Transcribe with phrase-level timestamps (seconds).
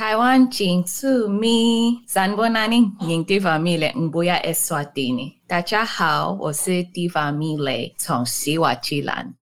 [0.00, 5.30] 台湾金珠米三波那尼因地方米嘞，唔不要埃刷蒂尼。
[5.46, 9.34] 大家好，我是地方米嘞，从西瓦基兰。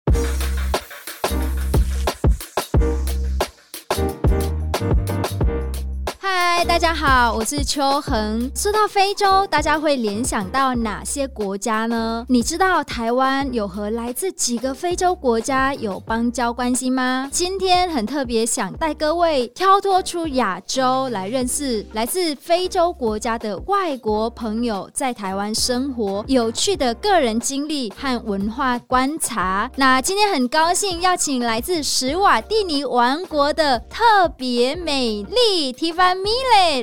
[6.68, 8.50] 大家好，我是秋恒。
[8.54, 12.26] 说到非洲，大家会联想到哪些国家呢？
[12.28, 17.30] 你知道台湾有和来自几个非洲国家有邦交关系吗？
[17.32, 29.70] 今天很特别，想带各位跳脱出亚洲来认识来自非洲国家的外国朋友在台湾生活有趣的个人经历和文化观察。
[29.76, 36.30] 那今天很高兴邀请来自史瓦蒂尼王国的特别美丽提凡米。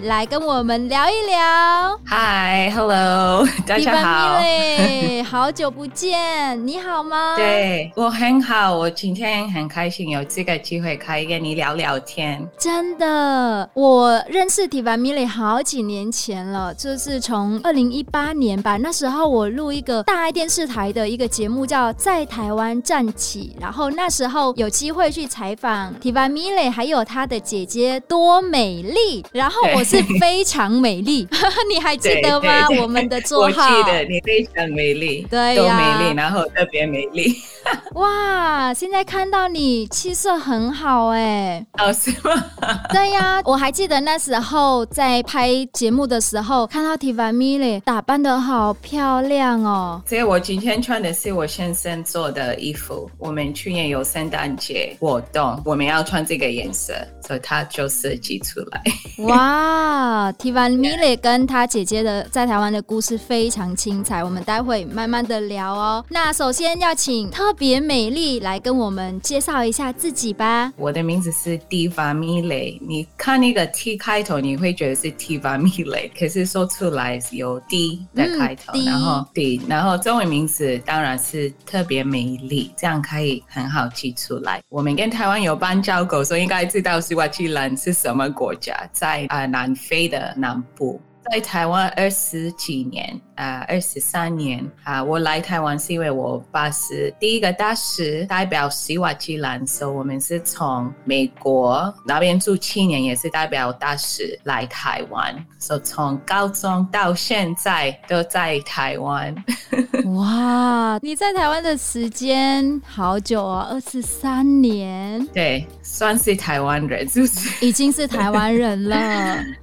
[0.04, 2.00] 来跟我们聊一聊。
[2.06, 4.40] Hi，Hello， 大家好。
[5.30, 7.36] 好久不见，你好吗？
[7.36, 12.48] 对，我很好，我今天很开心有这个机会可以跟你聊聊天。
[12.58, 18.78] 真的，我认识提凡米雷好几年前了，就是从二零一八年吧。
[18.78, 29.53] 那时候我录一个大爱电视台的一个节目，叫《在台湾站起》，然后那时候有机会去采访提凡米雷，还有她的姐姐多美丽，然后。
[29.54, 31.28] 然后我是非常美丽，
[31.72, 32.68] 你还记得吗？
[32.82, 33.70] 我们的座号。
[33.70, 37.36] 我记得你非常美丽，对呀，都美丽，然后特别美丽。
[37.94, 42.44] 哇，现在看到你气色很好哎，哦，是吗？
[42.90, 50.02] 对呀，我还记得那时候在拍节目的时候，看到提凡米雷打扮的好漂亮哦。
[50.08, 53.10] 所以我今天穿的是我先生做的衣服。
[53.20, 56.94] 我们去年有圣诞节活动，我们要穿这个颜色，
[57.26, 58.84] 所以他就设计出来。
[59.26, 59.43] 哇。
[59.44, 66.06] 啊，提凡米雷跟他姐姐的在台湾的故事非常精彩，我们待会慢慢的聊哦。
[66.08, 70.72] 那首先要请特别美丽来跟我们介绍一下自己吧。
[70.78, 84.62] 我的名字是提凡米雷，你看那个 T 开头，你会觉得是提凡米雷，可是说出来有 D 的开头，嗯、然后 D，然后中文名字当然是特别美丽，这样可以很好记出来。
[84.70, 89.28] 我们跟台湾有邦交国，所以应该知道史瓦基兰是什么国家，在。
[89.34, 91.02] 啊，南非的南部，
[91.32, 93.20] 在台湾二十几年。
[93.36, 95.04] 啊，二十三年啊！
[95.04, 109.34] 我来台湾是因为我爸是第一个大使，代表西瓦基兰，所以我们是从美国那边住七年，也是代表大使来台湾，所以从高中到现在都在台湾。
[110.16, 115.26] 哇，你在台湾的时间好久啊，二十三年。
[115.28, 117.50] 对，算是台湾人，是不是？
[117.66, 118.96] 已经是台湾人了。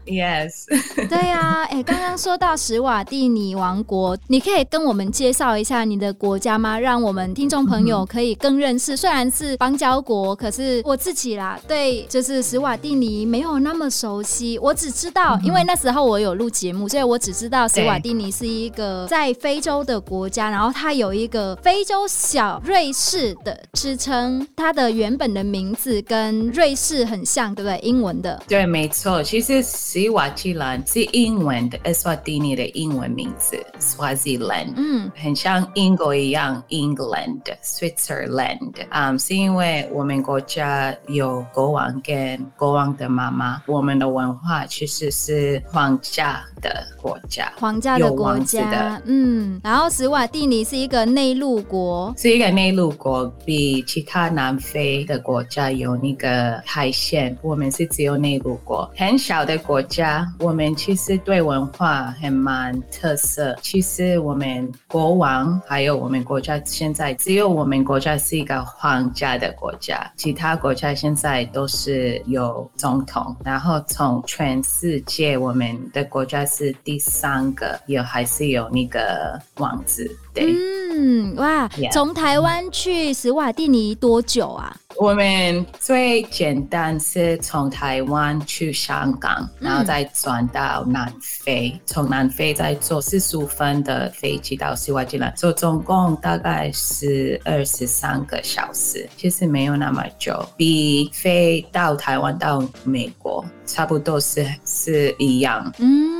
[0.06, 0.64] Yes。
[1.08, 6.78] 对呀、啊，哎，刚刚说到史瓦蒂尼王国，你可以跟我们介绍一下你的国家吗？
[6.78, 8.94] 让我们听众朋友可以更认识。
[8.94, 14.58] 嗯、虽然是邦交国，可是我自己啦，对，就是史瓦蒂尼没有那么熟悉。
[14.58, 24.46] 我只知道，嗯、因为那时候我有录节目，所以我只知道史瓦蒂尼是一个在非洲的国家，然后它有一个非洲小瑞士的支撑。
[24.56, 27.78] 它的原本的名字跟瑞士很像，对不对？
[27.80, 28.40] 英文的。
[28.48, 29.22] 对，没错。
[29.22, 33.49] 其实史瓦蒂兰是英文的，史瓦蒂尼的英文名字。
[33.78, 63.39] Swaziland，嗯，很像英国一样，England，Switzerland，嗯，是因为我们国家有国王跟国王的妈妈，我们的文化其实是皇家的国家，皇家的国家，嗯，然后斯瓦蒂尼是一个内陆国，是一个内陆国，比其他南非的国家有那个海线，我们是只有内陆国，很小的国家，我们其实对文化很蛮特色。
[63.62, 73.36] 其实我们国王还有我们国家，现在只有我们国家是一个皇家的国家，其他国家现在都是有总统。
[73.44, 80.10] 然后从全世界，我们的国家是第三个，有还是有那个王子。
[80.34, 80.54] 对，
[80.92, 84.76] 嗯，哇，从.台湾去斯瓦蒂尼多久啊？
[84.96, 105.72] 我们最简单是从台湾去香港，然后再转到南非，从、嗯、南非再坐四十五分的飞机到史瓦蒂兰，所以总共大概是二十三个小时，其实没有那么久，比飞到台湾到美国差不多是是一样。
[105.78, 106.19] 嗯。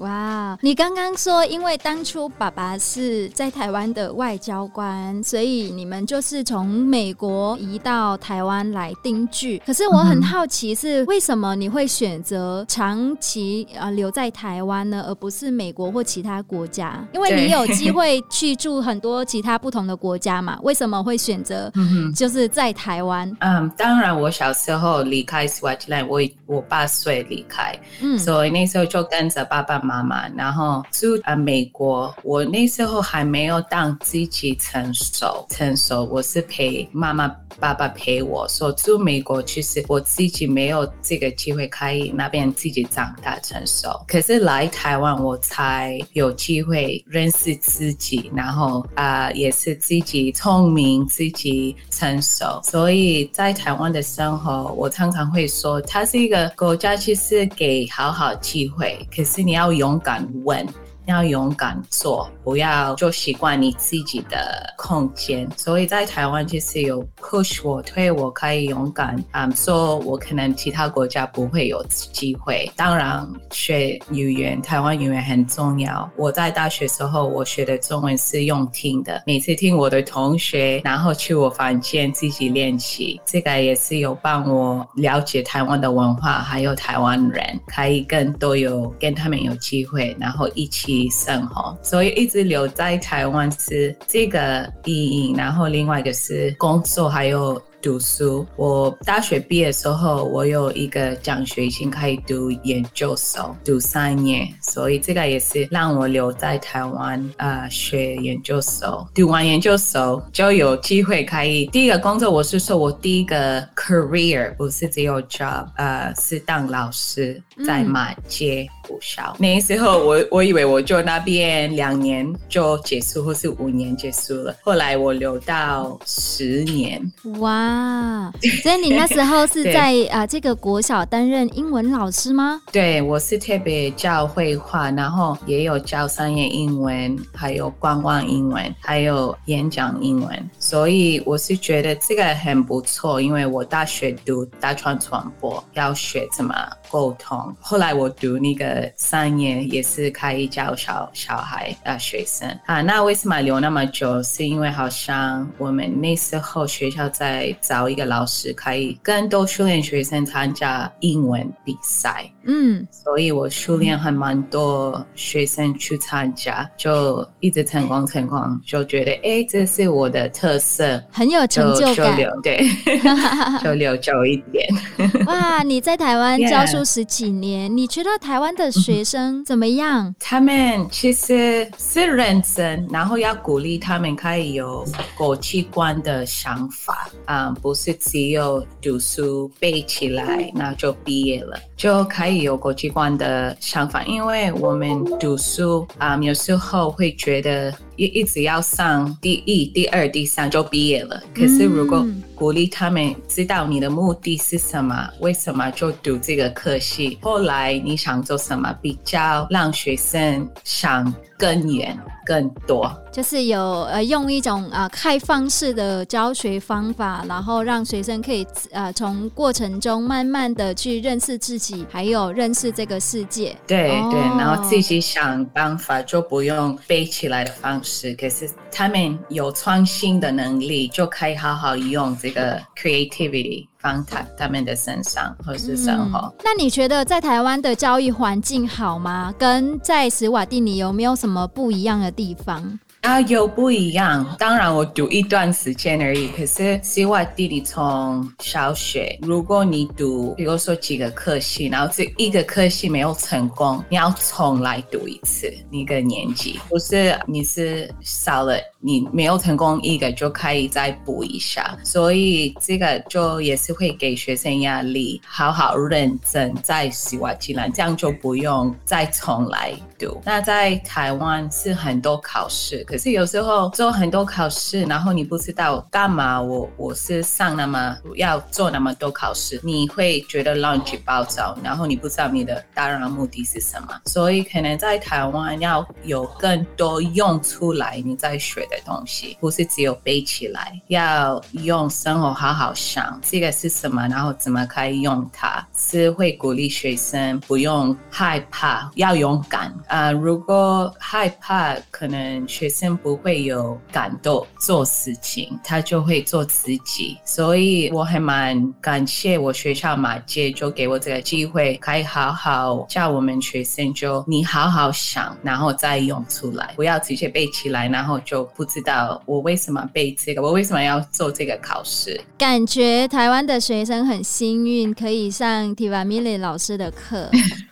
[0.00, 9.60] 哇，你刚刚说，因为当初爸爸是在台湾的外交官，所以你们就是从美国移到台湾来定居。
[9.66, 17.06] 可是我很好奇，是为什么你会选择长期啊留在台湾呢，而不是美国或其他国家？
[17.12, 20.58] 因为你有机会去住很多其他不同的国家嘛？
[20.62, 21.70] 为什么会选择
[22.16, 23.30] 就是在台湾？
[23.40, 32.14] 嗯，当然，我小时候离开 Swatland，，我我八岁离开，嗯，所以那时候就跟着爸爸妈妈，妈妈然后住啊美国。
[32.22, 37.26] 我那时候还没有当自己成熟，成熟，我是陪妈妈、
[37.58, 38.46] 爸爸陪我。
[38.48, 43.88] 说住美国，其实我自己没有这个机会可以那边自己长大成熟。
[44.06, 52.60] 可是来台湾，我才有机会认识自己，然后啊、也是自己聪明、自己成熟。
[52.62, 60.66] 所以在台湾的生活，我常常会说，它是一个国家，其实给好好机会，可是你要勇敢问。
[61.10, 65.48] 要勇敢做，不要就习惯你自己的空间。
[65.56, 72.70] 所以在台湾其实有 push 我，推我可以勇敢，嗯，说我可能其他国家不会有机会。
[72.76, 76.08] 当然学语言，台湾语言很重要。
[76.16, 90.99] 我在大学时候，我学的中文是用听的，每次听我的同学，然后去我房间自己练习，这个也是有帮我了解台湾的文化，还有台湾人，可以更多有跟他们有机会，然后一起。
[91.08, 95.34] 生活，所以一直留在台湾是这个意义。
[95.36, 97.60] 然后另外一个是工作，还有。
[97.82, 109.08] 读书，我大学毕业的时候，我有一个奖学金可以读研究所，读三年，所以这个也是让我留在台湾啊、呃、学研究所。
[109.14, 119.34] 读完研究所就有机会可以第一个工作，我是说我第一个 career 不是只有 job，呃，是当老师在马街武校。
[119.38, 127.00] 嗯、那时候我我以为我就那边两年就结束，或是五年结束了，后来我留到十年。
[127.38, 127.69] 哇！
[127.70, 128.32] 啊，
[128.62, 132.60] 所以你那时候是 在对啊这个国小担任英文老师吗？
[132.72, 140.50] 对，我是特别教绘画，然后也有教商业英文，还有观光英文，还有演讲英文。
[140.70, 146.54] 所以我是觉得这个很不错，因为我大学读大传传播，要学怎么
[146.88, 147.52] 沟通。
[147.58, 152.82] 后来我读那个三年，也是可以教小小孩啊学生啊。
[152.82, 154.22] 那为什么留那么久？
[154.22, 157.52] 是因为好像我们那时候学校在。
[157.60, 172.70] 找一个老师可以更多训练学生参加英文比赛，嗯，所以我训练还蛮多学生去参加，就一直成功成功，就觉得哎，这是我的特色，很有成就感，就留对，
[173.64, 174.68] 就留久一点。
[175.26, 180.14] 哇，你在台湾教书十几年.你觉得台湾的学生怎么样？
[180.20, 184.84] 他们其实是认真，然后要鼓励他们可以有
[185.16, 187.50] 国际观的想法啊。
[187.62, 194.02] 不是只有读书背起来，那就毕业了，就可以有国际观的想法。
[194.04, 201.22] 因为我们读书啊，有时候会觉得一一直要上第一、第二、第三就毕业了。
[201.34, 202.06] 可是如果
[202.40, 211.94] 鼓励他们知道你的目的是什么，为什么就读这个科系，后来你想做什么，比较让学生想更远。
[212.22, 223.56] 更多就是有呃用一种呃开放式的教学方法，然后让学生可以呃从过程中慢慢的去认识自己，还有认识这个世界。
[223.66, 228.14] 对、哦、对，然后自己想办法，就不用背起来的方式。
[228.14, 233.66] 可是他们有创新的能力，就可以好好用这个 creativity。
[233.82, 236.18] 放在他们的身上或是生活。
[236.18, 239.34] 嗯，那你觉得在台湾的教育环境好吗？
[239.38, 242.78] 跟在史瓦蒂尼有没有什么不一样的地方？
[243.00, 244.36] 啊，有不一样。
[244.38, 246.28] 当然，我读一段时间而已。
[246.28, 256.60] 可是史瓦蒂尼从小学，如果你读，比如说几个科系，然后这一个科系没有成功，你要重来读一次一个年级。
[256.68, 261.76] 不是你是少了，你没有成功一个就可以再补一下。
[261.84, 270.20] 所以这个就也是会给学生压力，好好认真在史瓦济兰，这样就不用再重来读。
[270.24, 272.82] 那在台湾是很多考试。
[272.84, 276.68] 可是有时候做很多考试，然后你不知道干嘛我。
[276.76, 283.88] 我是上那么要做那么多考试，你会觉得乱七八糟，然后你不知道你的当然目的是什么。
[284.06, 299.74] 所以可能在台湾要有更多用出来，你再学的东西，不是只有背起来，要用生活好好想这个是什么，然后怎么可以用它，是会鼓励学生不用害怕，要勇敢。
[299.88, 307.18] 啊、如果害怕，可能学生不会有感动做事情，他就会做自己。
[307.24, 322.20] 所以我还蛮感谢我学校马偕就给我这个机会，可以好好教我们学生，就你好好想，然后再用出来，不要直接背起来，然后就不知道我为什么背这个，我为什么要做这个考试。
[322.36, 327.30] 感觉台湾的学生很幸运，可以上 Tivamili 老师的课。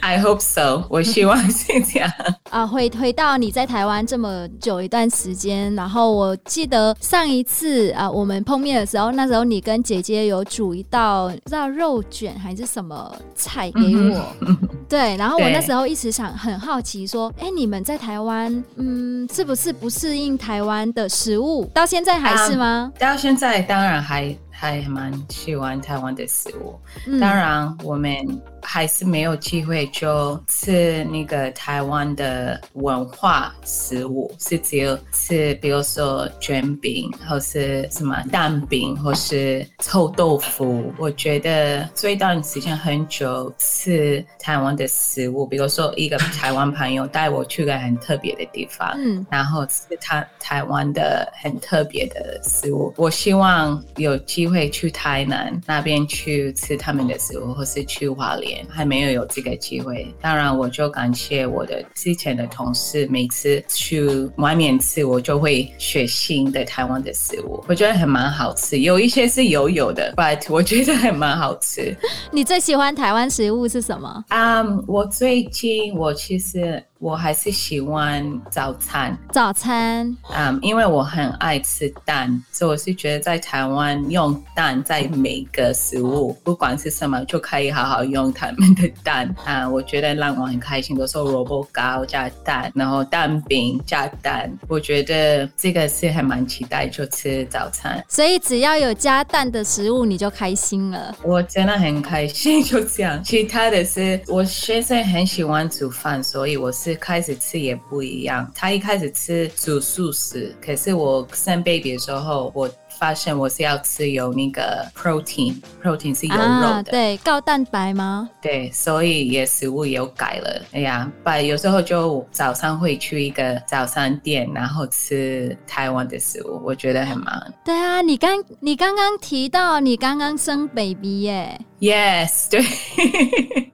[0.00, 2.10] I hope so，我希望是这样。
[2.50, 14.24] 啊，回回到你在台湾这么久一段时间，然后我记得上一次啊，我们碰面的时候，那时候你跟姐姐有煮一道不知道肉卷还是什么菜给我。
[14.40, 14.56] 嗯、
[14.88, 21.70] 对，然后我那时候一直想很好奇说，哎，你们在台湾，嗯，是不是不适应台湾的食物？
[21.74, 22.92] 到现在还是吗？
[22.98, 24.36] 到现在当然还。
[24.60, 28.12] 还蛮喜欢台湾的食物，嗯、当然我们
[28.60, 40.92] 还是没有机会就吃那个台湾的文化食物，是只有吃，比如说卷饼，或是什么蛋饼，或是臭豆腐。
[40.98, 52.92] 我觉得这一段时间很久吃台湾的食物，比如说一个台湾朋友带我去个很特别的地方，嗯，然后吃台台湾的很特别的食物。
[52.96, 54.58] 我希望有机会。
[54.58, 60.12] 会去台南那边去吃他们的食物，或是去花莲，还没有有这个机会。
[60.20, 64.04] 当然，我就感谢我的之前的同事，每次去
[64.38, 68.80] 外面吃，我就会学新的台湾的食物，我觉得还蛮好吃。
[68.80, 71.96] 有一些是油油的， but 我觉得还蛮好吃。
[72.32, 74.24] 你最喜欢台湾食物是什么？
[74.30, 76.82] 啊，um, 我最近我其实。
[77.00, 90.96] 我还是喜欢早餐，早餐，嗯，um, 因为我很爱吃蛋，所以我是觉得在台湾用蛋在每个食物，不管是什么，就可以好好用他们的蛋啊，uh, 我觉得让我很开心。
[90.96, 98.04] 比如说萝卜糕加蛋，然后蛋饼加蛋，我觉得这个是还蛮期待就吃早餐。
[98.08, 101.16] 所以只要有加蛋的食物，你就开心了。
[101.22, 103.22] 我真的很开心，就这样。
[103.22, 106.87] 其他的是我先生很喜欢煮饭，所以我是。
[106.94, 112.68] 开始吃也不一样，他一开始吃煮素食，可是我生 baby 的时候，我
[112.98, 118.28] 发现我是要吃有那个 protein，protein 是有肉的，啊、对，高蛋白吗？
[118.42, 120.62] 对，所以也食物也有改了。
[120.72, 127.52] 哎呀，把，有时候就早上会去一个早餐店，然后吃台湾的食物，我觉得很忙。
[127.64, 131.60] 对啊，你刚你刚刚提到你刚刚生 baby 耶。
[131.80, 132.60] Yes，对，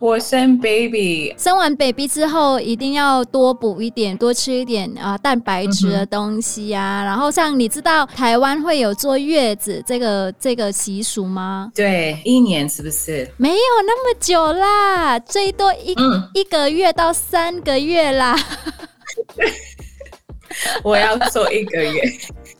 [0.04, 7.02] 我生 baby，生完 baby 之后一定要多补一点，多吃一点啊、呃、蛋白质的东西呀、啊。
[7.02, 11.72] 嗯、然后像你知道台湾会有坐月子这个这个习俗吗？
[11.74, 13.26] 对，一年是不是？
[13.38, 13.56] 没有
[13.86, 18.38] 那么久啦，最多一、嗯、一个月到三个月啦。
[20.84, 22.02] 我要做一个月。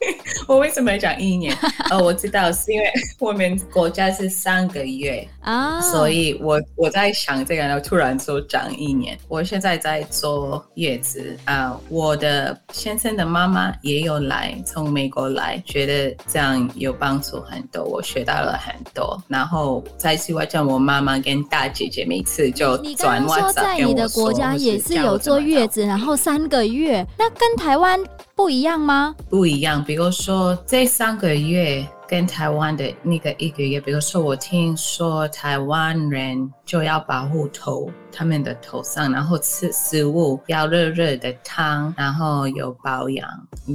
[0.46, 1.56] 我为什么要讲一年？
[1.90, 9.18] 哦，我知道是因为 我们国家是三个月啊，所以我我在想这个，然后突然说讲一年。
[9.28, 19.20] 我现在在坐月子啊，我的先生的妈妈也有来，从美国来，觉得这样有帮助很多，我学到了很多。
[19.28, 27.98] 然后在西外讲，我妈妈跟大姐姐每次就转说在你的国家也是有坐月子，然后三个月，那跟台湾
[28.36, 29.14] 不一样吗？
[29.30, 31.86] 不一样，比如说这三个月。
[32.06, 43.28] 跟台湾的那个一个月，比如说我听说台湾人就要保护头，他们的头上，然后吃食物要热热的汤，然后有保养，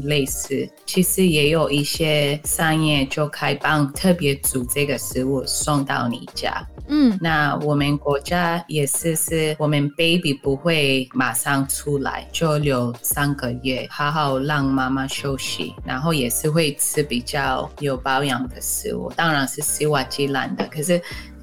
[0.06, 0.68] 类似。
[0.86, 6.66] 其实也有一些商业就开帮特别煮这个食物送到你家。
[6.88, 21.00] 嗯，那我们国家也是，是我们 baby 不会马上出来，就留三个月，好好让妈妈休息，然后也是会吃比较有保养的食物，当然是西瓦基兰的，可是。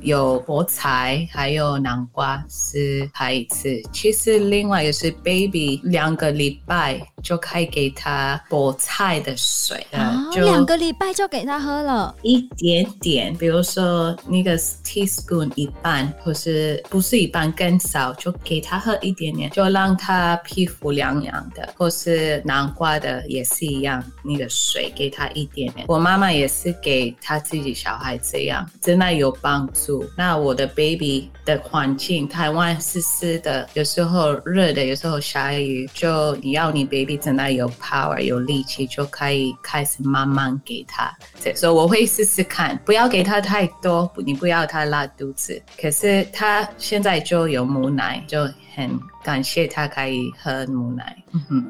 [0.06, 3.82] 有菠菜，还有南瓜是还一次。
[3.92, 25.84] 其实另外也是 baby 两个礼拜就可以给他菠菜的水，啊，就两个礼拜就给他喝了一点点，比如说那个 teaspoon 一半，或是不是一半更少，就给他喝一点点，就让他皮肤凉凉的，或是南瓜的也是一样，那个水给他一点点。
[25.88, 29.95] 我妈妈也是给他自己小孩这样，真的有帮助。
[30.16, 41.12] 那我的 baby 的环境，台湾湿湿的，有时候热的，有时候下雨，就你要你 baby 真的有 power 有力气，就可以开始慢慢给他。
[41.54, 45.60] 所以我会试试看，不要给他太多，你不要他拉肚子。
[45.80, 48.42] 可是他现在就有母奶，就
[48.74, 48.98] 很。
[49.26, 51.16] 感谢他可以喝母奶。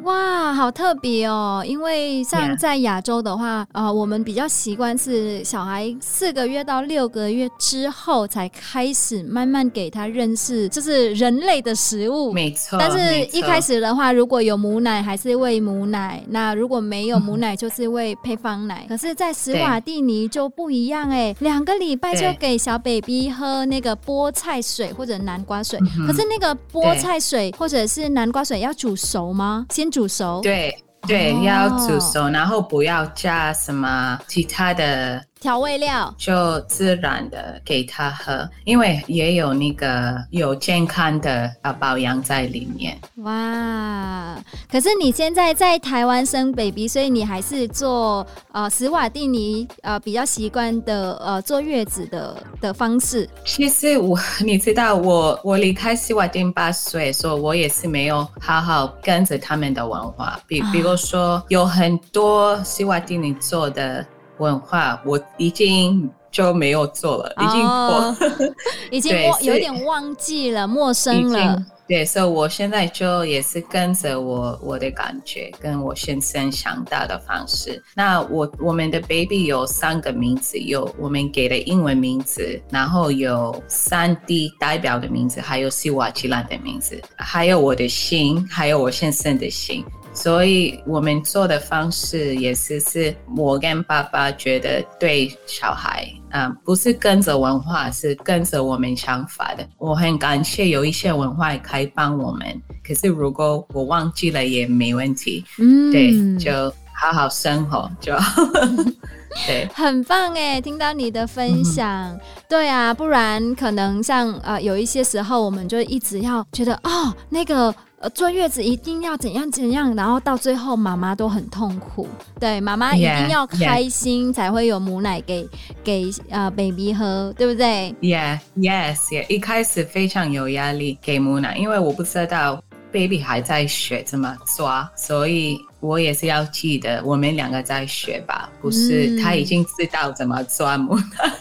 [0.04, 1.64] 哇，好特别哦！
[1.66, 12.30] 因为像在亚洲的话，呃，我们比较习惯是小孩四个月到六个月之后才开始慢慢给他认识，就是人类的食物。
[12.30, 12.78] 没错。
[12.78, 18.84] 但是一开始的话，如果有母奶，还是喂母奶；那如果没有母奶，就是喂配方奶。
[18.86, 25.80] 可是，在史瓦蒂尼就不一样哎，两个礼拜就给小 baby 喝那个菠菜水或者南瓜水。
[26.06, 27.45] 可是那个菠菜水。
[27.52, 29.66] 或者是南瓜水要煮熟吗？
[29.70, 30.40] 先煮熟。
[30.42, 30.76] 对
[31.06, 35.22] 对，哦、要煮熟，然后不要加什么其他的。
[35.46, 42.98] 调味料就自然的给他喝，因为也有那个有健康的啊保养在里面。
[43.18, 44.36] 哇！
[44.68, 53.30] 可是你现在在台湾生 baby，所以你还是做呃斯瓦蒂尼呃比较习惯的呃坐月子的的方式。
[53.44, 64.04] 其实我你知道我我离开斯瓦蒂尼八岁，所以我也是没有好好跟着他们的文化，比比如说有很多斯瓦蒂尼做的。
[64.38, 68.16] 文化我已经就没有做了，已经过，
[68.90, 71.64] 已经忘有点忘记了，陌生了。
[71.88, 77.81] 对，所以我现在就也是跟着我我的感觉，跟我先生想到的方式。
[77.95, 89.85] 那我我们的 baby 有三个名字，有我们给的英文名字，然后有三 D 代表的名字，还有西瓦吉兰的名字，还有我的心，还有我先生的姓。
[90.16, 99.68] 所以我们做的方式也是，是我跟爸爸觉得对小孩，嗯，不是跟着文化，是跟着我们想法的。
[99.76, 108.42] 我很感谢有一些文化可以帮我们，可是如果我忘记了也没问题，嗯，对，就好好生活就好，
[109.46, 117.75] 对，很棒哎，听到你的分享，嗯、对啊，不然可能像呃有一些时候，我们就一直要觉得哦那个。
[118.06, 122.06] 呃，坐月子一定要怎样怎样，然后到最后妈妈都很痛苦。
[122.38, 125.44] 对，妈妈一定要开心才会有母奶给
[125.82, 129.28] 给呃 baby 喝，对不对？Yeah，Yes，Yeah。
[129.28, 141.32] 一开始非常有压力给母奶，因为我不知道 baby 还在学怎么抓，所以我也是要记得我们两个在学吧，不是、嗯、他已经知道怎么抓母奶，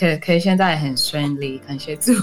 [0.00, 2.14] 可可以现在很顺利，感谢主。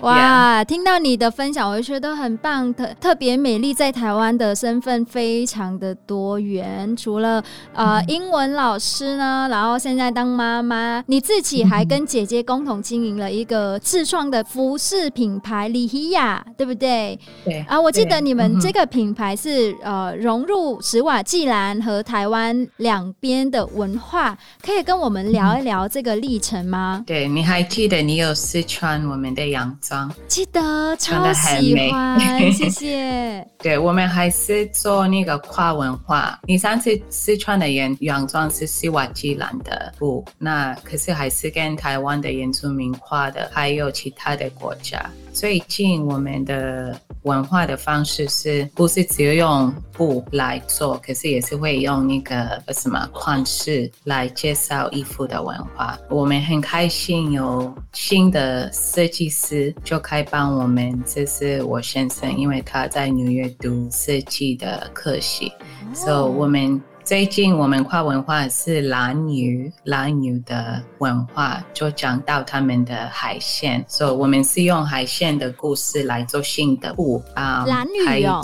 [0.00, 0.64] 哇，Yeah.
[0.64, 6.96] 听到你的分享，我就觉得很棒，特特别美丽，在台湾的身份非常的多元。
[6.96, 7.42] 除了
[7.74, 17.18] 呃、嗯、英文老师呢，然后现在当妈妈，你自己还跟姐姐共同经营了一个自创的服饰品牌李希雅，对不对？
[17.44, 27.02] 对啊，我记得你们这个品牌是呃融入史瓦济兰和台湾两边的文化，可以跟我们聊一聊这个历程吗？
[27.06, 30.12] 对，你还记得你有试穿我们的洋装？
[30.28, 32.18] 记得超喜欢，
[32.52, 33.46] 谢谢。
[33.58, 36.38] 对，我们还是做那个跨文化。
[36.46, 45.04] 你上次试穿的洋洋装是西瓦基兰的布，那可是还是跟台湾的原住民跨的，还有其他的国家。
[45.32, 51.00] 最近我们的文化的方式是不是只有用布来做？
[51.04, 55.98] 可是也是会用那个什么款式来介绍衣服的文化。
[56.08, 61.02] 我们很开心有新的设计师就可以帮我们。
[61.06, 65.52] 这是我先生，因为他在纽约读设计的科系，
[65.94, 66.26] 所以、oh.
[66.26, 66.80] so, 我们。
[67.10, 77.64] 最近我们跨文化是蓝屿，蓝屿的文化就讲到他们的海鲜，所以我们是用海鲜的故事来做新的布啊。
[77.66, 78.40] 兰屿哦，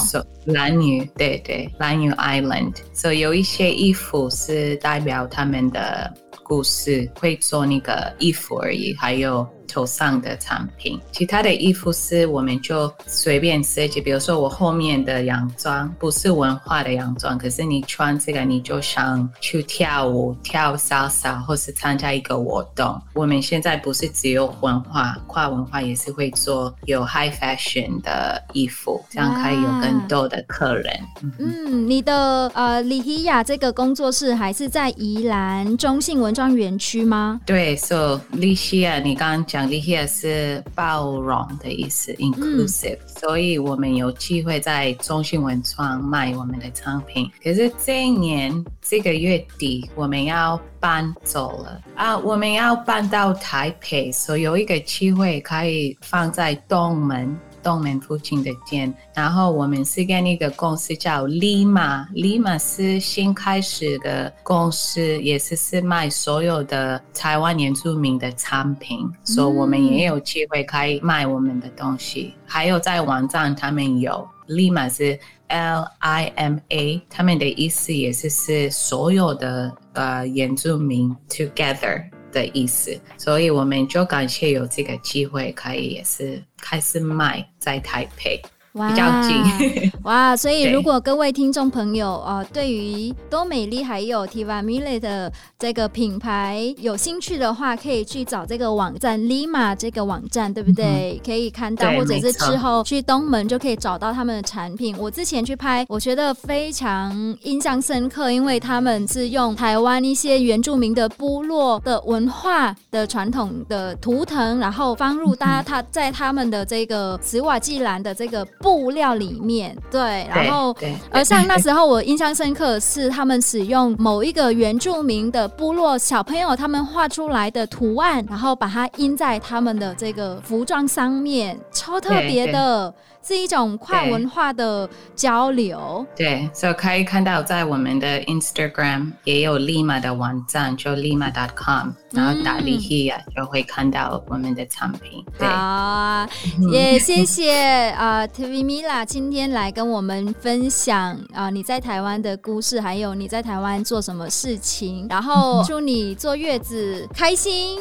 [0.46, 9.46] 蓝屿，对对，蓝屿 Island，所以有一些衣服是代表他们的故事，会做那个衣服而已，还有。
[9.66, 14.00] 头上的产品，其他的衣服是我们就随便设计。
[14.00, 23.00] 比如说我后面的洋装不是文化的洋装，可是你穿这个你就想去跳舞、跳 salsa 或是参加一个活动。
[23.12, 30.92] 我们现在不是只有文化，跨文化也是会做有 high fashion 的衣服，这样可以有更多的客人。
[31.22, 37.40] 嗯，嗯，你的呃李希雅这个工作室还是在宜兰中信文创园区吗？
[37.44, 39.55] 对，所以李希雅你刚刚讲。
[39.56, 47.30] 讲利希是包容的意思，inclusive，、嗯、所以我们有机会在中信文创卖我们的产品。
[47.42, 57.34] 可是这一年这个月底我们要搬走了啊，我们要搬到台北，所以有一个机会可以放在东门。
[57.66, 72.35] 东门附近的店，然后我们是跟一个公司叫 Lima，Lima 是新开始的公司，也是是卖所有的台湾原住民的产品，所以我们也有机会可以卖我们的东西。
[72.46, 82.05] 还有在网站他们有 Lima 是 L I M A，他们的意思也是是所有的呃原住民 together。
[82.37, 88.42] 的意思，所以我们就感谢有这个机会，可以也是开始卖在台北。
[88.76, 89.36] 比较近
[90.04, 90.36] 哇！
[90.36, 101.18] 所以如果各位听众朋友啊，对于多美丽还有 Tivamile 的这个品牌有兴趣的话，可以去找这个网站 Lima 这个网站，对不对？
[101.18, 104.94] 嗯、可以看到，或者是之后去东门就可以找到他们的产品。
[104.98, 107.12] 我之前去拍，我觉得非常
[107.42, 118.46] 印象深刻，因为他们是用台湾一些原住民的部落的文化的传统的图腾，然后放入大家他在他们的这个斯瓦季兰的这个。
[118.66, 120.74] 布料里面，对，然后，
[121.09, 132.92] 而像那时候我印象深刻的是，他们使用某一个原住民的部落小朋友他们画出来的图案，然后把它印在他们的这个服装上面，超特别的。
[133.26, 145.24] 是一种跨文化的交流，对，所以可以看到在我们的 Instagram 也有 Lima 的网站，就 Lima.com，然后打 Lihiya 就会看到我们的产品。
[145.36, 145.48] 对。
[145.48, 146.24] 好，
[146.70, 157.76] 也谢谢啊 Tivamile 今天来跟我们分享啊你在台湾的故事，还有你在台湾做什么事情，然后祝你坐月子开心，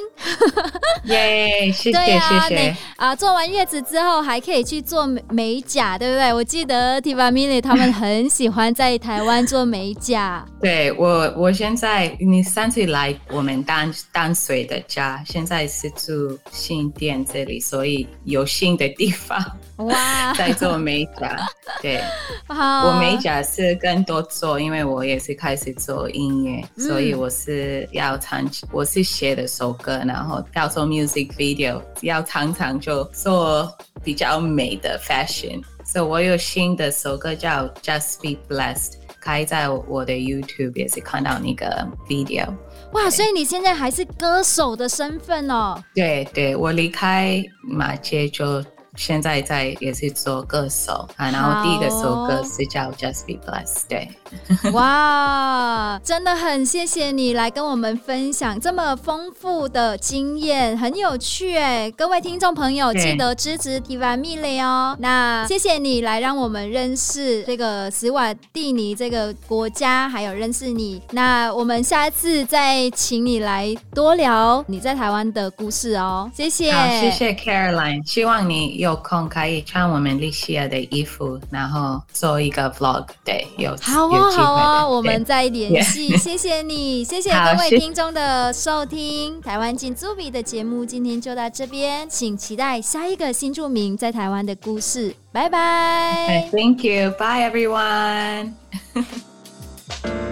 [1.05, 2.75] 耶，谢谢谢谢。
[2.97, 5.34] 啊，做完月子之后还可以去做美。
[5.35, 6.33] 美甲对不对？
[6.33, 10.45] 我记得 Tivamini 他们很喜欢在台湾做美甲。
[10.61, 19.37] 对我，我现在你上次来我们淡淡水的家，现在是住新店这里，所以有新的地方
[19.77, 21.37] 哇， 在做美甲。
[21.85, 22.01] 对，
[22.49, 33.71] 我美甲是更多做，因为我也是开始做音乐，嗯、所以我是要唱，我是写的首歌，然后要做 music video，要常常就做。
[34.03, 42.45] 比较美的 fashion，所以我有新的首歌叫 Just Be Blessed，开在我的 YouTube 也是看到那个 video。
[42.91, 45.81] 哇，所以你现在还是歌手的身份哦？
[45.95, 48.63] 对对，我离开马街就。
[48.95, 54.09] 现在在也是做歌手啊，然后第一个首歌是叫 Just Be Blessed，对。
[54.73, 61.89] 哇，真的很谢谢你来跟我们分享这么丰富的经验，很有趣哎！
[61.91, 64.95] 各位听众朋友，记得支持 Tivamile 哦。
[64.99, 71.01] 那谢谢你来让我们认识这个斯瓦蒂尼这个国家，还有认识你。
[71.11, 76.29] 那我们下一次再请你来多聊你在台湾的故事哦。
[76.35, 78.75] 谢谢，好，谢谢 Caroline，希望你。
[78.75, 83.05] 有空可以穿我们利西亚的衣服，然后做一个 vlog。
[83.23, 86.15] 对，有好哦，好哦，我们再联系。
[86.17, 89.41] 谢谢你，谢谢各位听众的收听。
[89.41, 95.15] 台湾进租比的节目今天就到这边，请期待下一个新著名在台湾的故事。
[95.31, 96.49] 拜拜。
[96.51, 97.11] Thank you.
[97.11, 98.53] Bye everyone.